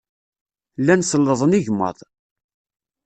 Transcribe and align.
Llan 0.79 1.01
sellḍen 1.03 1.57
igmaḍ. 1.59 1.97